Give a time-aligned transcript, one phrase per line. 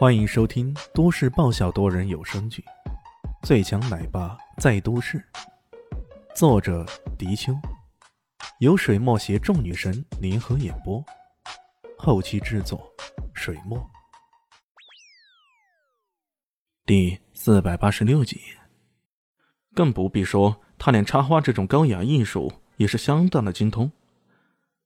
[0.00, 2.64] 欢迎收听都市爆笑多人有声剧
[3.46, 5.18] 《最强奶爸在都市》，
[6.34, 6.86] 作者：
[7.18, 7.52] 迪秋，
[8.60, 11.04] 由水墨携众女神联合演播，
[11.98, 12.90] 后期制作：
[13.34, 13.78] 水墨。
[16.86, 18.40] 第四百八十六集，
[19.74, 23.92] 更不必说，他连插花这种高雅艺术也是相当的精通。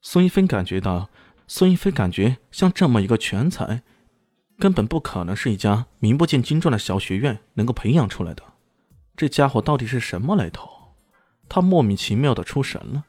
[0.03, 1.09] 孙一飞感觉到，
[1.47, 3.85] 孙一飞感觉像这么一个全才。
[4.59, 8.43] 根本不可能是一家名不见经传的小学院能够培养出来的。
[9.17, 10.69] 这家伙到底是什么来头？
[11.49, 13.05] 他莫名其妙的出神了。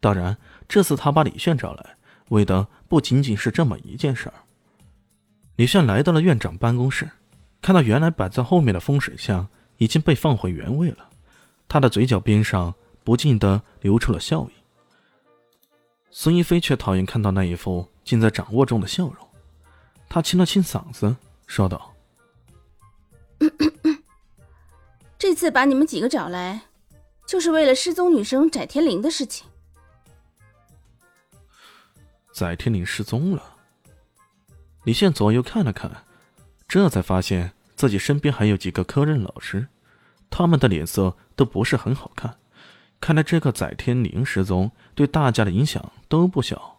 [0.00, 0.36] 当然，
[0.68, 1.96] 这次他把李炫找来，
[2.28, 4.34] 为的不仅仅是这么一件事儿。
[5.56, 7.08] 李炫来到了院长办公室，
[7.62, 11.08] 看到原来摆在后面的风水像已经被放回原位了，
[11.68, 14.52] 他的嘴角边上不禁的流出了笑意。
[16.10, 19.25] 孙一飞却讨厌看到那一副尽在掌握中的笑容。
[20.16, 21.14] 他清了清嗓子，
[21.46, 21.94] 说道：
[25.18, 26.62] “这次把你们几个找来，
[27.26, 29.46] 就是为了失踪女生翟天灵的事情。”
[32.32, 33.56] 翟天灵失踪了。
[34.84, 36.06] 李现左右看了看，
[36.66, 39.68] 这才发现自己身边还有几个科任老师，
[40.30, 42.38] 他们的脸色都不是很好看。
[43.02, 46.75] 看来这个翟天灵失踪对大家的影响都不小。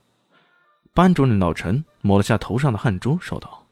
[0.97, 3.67] 班主任老陈抹了下头上的汗珠，说道：“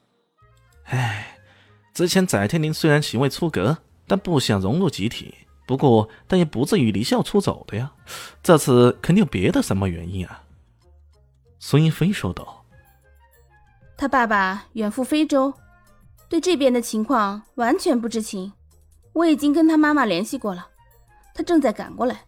[0.86, 1.40] 哎，
[1.92, 5.34] 之前翟天临虽然行为出格，但不想融入集体。
[5.66, 7.92] 不过，但也不至于离校出走的呀。
[8.44, 10.44] 这次肯定有别的什么原因啊？”
[11.58, 12.64] 孙一飞说道
[13.98, 15.52] ：“他爸爸远赴非洲，
[16.30, 18.54] 对这边的情况完全不知情。
[19.14, 20.68] 我已经跟他妈妈联系过了，
[21.34, 22.26] 他正在赶过来。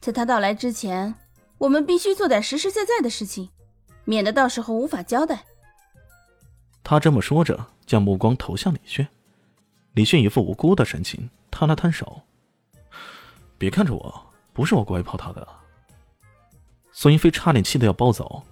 [0.00, 1.12] 在他到来之前，
[1.58, 3.50] 我们必须做点实实在在的事情。”
[4.04, 5.44] 免得到时候无法交代。
[6.84, 9.06] 他这么说着，将目光投向李炫。
[9.92, 12.22] 李炫一副无辜的神情，摊了摊手
[13.58, 15.46] ：“别看着我，不是我拐跑他的。”
[16.90, 18.42] 孙一飞差点气得要暴走：“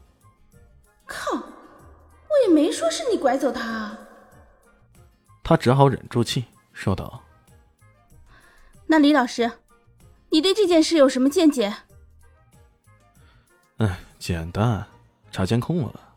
[1.06, 1.36] 靠！
[1.36, 3.98] 我也没说是你拐走他啊。”
[5.42, 7.22] 他只好忍住气说道
[8.86, 9.50] ：“那李老师，
[10.28, 11.74] 你对这件事有什么见解
[13.78, 14.86] ？”“哎，简单。”
[15.30, 16.16] 查监控了，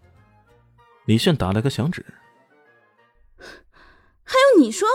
[1.06, 2.06] 李炫打了个响指。
[4.24, 4.88] 还有你说？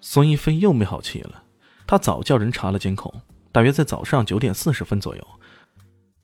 [0.00, 1.44] 孙一飞又没好气了。
[1.86, 3.12] 他早叫人查了监控，
[3.52, 5.26] 大约在早上九点四十分左右，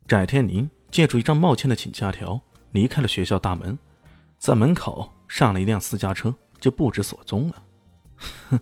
[0.06, 2.40] 翟天宁借助一张冒签的请假条
[2.72, 3.78] 离开了学校大门，
[4.38, 7.62] 在门口上了一辆私家车，就不知所踪了。
[8.50, 8.60] 哼，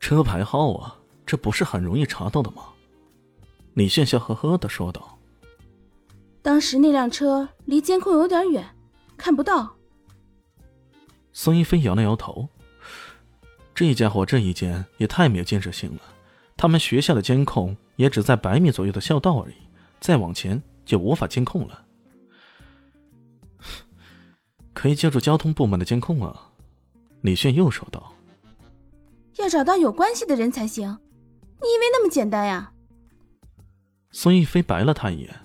[0.00, 2.64] 车牌号啊，这不是很容易查到的吗？
[3.74, 5.15] 李炫笑呵呵的说道。
[6.46, 8.64] 当时那辆车离监控有点远，
[9.16, 9.74] 看不到。
[11.32, 12.48] 孙一飞摇了摇头，
[13.74, 16.02] 这家伙这一间也太没有建设性了。
[16.56, 19.54] 他们学校的监控也只在百米左右的校道而已，
[19.98, 21.84] 再往前就无法监控了。
[24.72, 26.52] 可以借助交通部门的监控啊，
[27.22, 28.12] 李炫又说道。
[29.38, 30.96] 要找到有关系的人才行，
[31.60, 32.72] 你以为那么简单呀？
[34.12, 35.40] 孙一飞白了他一眼。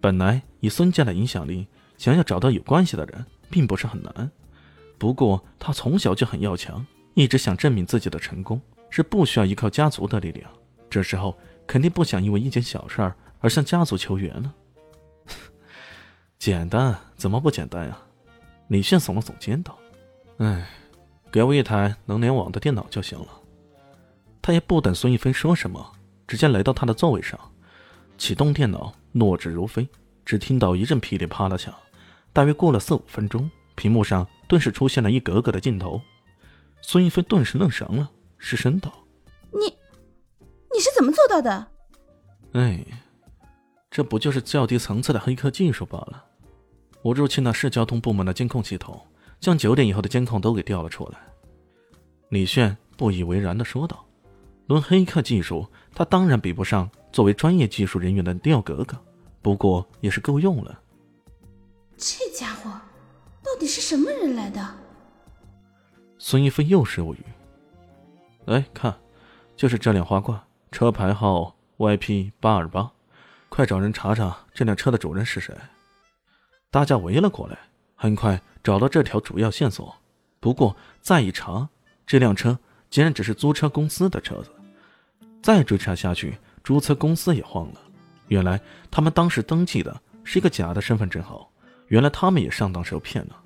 [0.00, 1.66] 本来以孙家的影响力，
[1.98, 4.30] 想要找到有关系的人，并不是很难。
[4.98, 6.84] 不过他从小就很要强，
[7.14, 10.50] 一直想证明自己的成功是不需要依靠家族的力量。
[10.88, 14.54] 这时候肯定不想因为一件小事儿而向家族求援了。
[16.38, 16.98] 简单？
[17.16, 17.98] 怎么不简单呀？
[18.68, 19.78] 李炫耸了耸肩道
[20.38, 20.66] ：“哎，
[21.30, 23.26] 给我一台能联网的电脑就行了。”
[24.40, 25.92] 他也不等孙一飞说什么，
[26.26, 27.38] 直接来到他的座位上，
[28.16, 28.94] 启动电脑。
[29.12, 29.88] 落纸如飞，
[30.24, 31.74] 只听到一阵噼里啪啦响。
[32.32, 36.00] 大约过了四五分钟，屏幕上顿时出现了一格格的镜头。
[36.80, 38.92] 孙一飞顿时愣神了，失声道
[39.52, 39.66] ：“你，
[40.72, 41.66] 你是怎么做到的
[42.54, 42.84] ？”“哎，
[43.90, 46.24] 这不就是较低层次的黑客技术罢了。
[47.02, 49.00] 我入侵了市交通部门的监控系统，
[49.40, 51.18] 将九点以后的监控都给调了出来。”
[52.30, 54.06] 李炫不以为然的说道
[54.68, 58.96] ：“论黑客技术，他当然比不上。”作为专业技术人员的吊格格，
[59.42, 60.80] 不过也是够用了。
[61.96, 62.70] 这家伙
[63.42, 64.66] 到底是什么人来的？
[66.18, 67.24] 孙一飞又是无语。
[68.46, 68.98] 哎，看，
[69.56, 70.40] 就是这辆花冠，
[70.70, 72.90] 车牌号 YP 八二八，
[73.48, 75.54] 快找人查查这辆车的主人是谁。
[76.70, 77.58] 大家围了过来，
[77.96, 79.94] 很快找到这条主要线索。
[80.38, 81.68] 不过再一查，
[82.06, 82.58] 这辆车
[82.88, 84.50] 竟然只是租车公司的车子。
[85.42, 86.38] 再追查下去。
[86.70, 87.80] 注册公司也慌了，
[88.28, 88.60] 原来
[88.92, 91.50] 他们当时登记的是一个假的身份证号，
[91.88, 93.36] 原来他们也上当受骗了。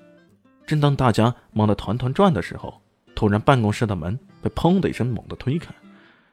[0.67, 2.79] 正当大家忙得团团转的时候，
[3.15, 5.75] 突然办公室的门被砰的一声猛地推开，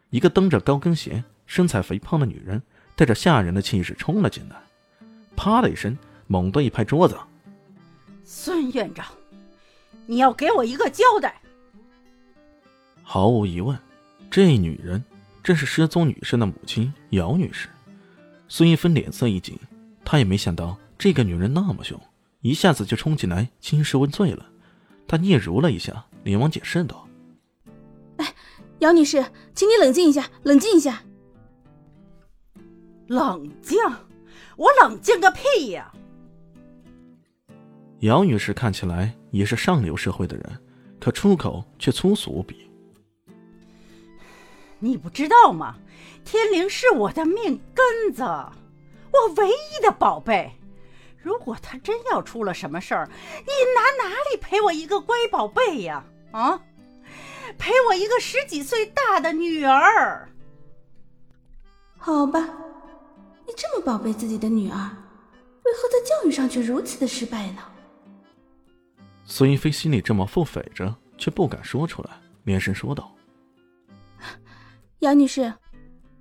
[0.09, 2.61] 一个蹬着高跟鞋、身材肥胖的女人
[2.97, 4.57] 带着吓人的气势冲了进来，
[5.37, 5.97] 啪的一声
[6.27, 7.17] 猛地一拍桌子
[8.25, 9.05] ：“孙院长，
[10.07, 11.41] 你要给我一个交代！”
[13.01, 13.79] 毫无疑问，
[14.29, 15.01] 这女人
[15.43, 17.67] 正是失踪女生的母亲姚女士。
[18.47, 19.57] 孙一芬脸色一紧，
[20.03, 21.99] 她也没想到这个女人那么凶。
[22.41, 24.45] 一下子就冲进来兴师问罪了，
[25.07, 27.07] 她嗫嚅了一下，连忙解释道
[28.17, 28.33] ：“哎，
[28.79, 29.23] 姚女士，
[29.53, 31.03] 请你冷静一下，冷静一下。
[33.07, 33.77] 冷静？
[34.57, 35.93] 我冷静个屁呀！”
[38.01, 40.59] 姚女士看起来也是上流社会的人，
[40.99, 42.70] 可出口却粗俗无比。
[44.81, 45.77] 你不知道吗？
[46.25, 50.51] 天灵是我的命根子，我唯一的宝贝。
[51.17, 53.07] 如果他真要出了什么事儿，
[53.37, 56.03] 你拿哪里赔我一个乖宝贝呀？
[56.31, 56.59] 啊，
[57.59, 60.27] 赔我一个十几岁大的女儿？
[61.97, 62.39] 好吧，
[63.45, 64.75] 你这么宝贝自己的女儿，
[65.63, 67.61] 为何在教育上却如此的失败呢？
[69.25, 72.09] 孙一飞心里这么腹诽着，却不敢说出来，
[72.45, 73.13] 连声说道
[75.01, 75.51] ：“姚女士，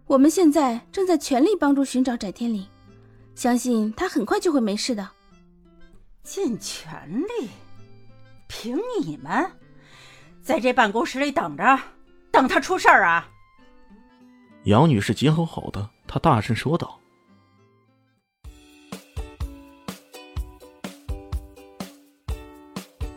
[0.06, 2.66] 我们现在正在全力帮助寻找翟天临。”
[3.36, 5.06] 相信他很快就会没事的。
[6.22, 7.50] 尽全力？
[8.48, 9.50] 凭你们，
[10.42, 11.78] 在这办公室里等着，
[12.30, 13.28] 等他出事儿啊！
[14.64, 16.98] 杨女士急吼吼的，她大声说道：“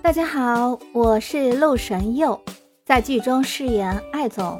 [0.04, 2.44] 大家好，我是陆神佑，
[2.86, 4.60] 在剧中饰演艾总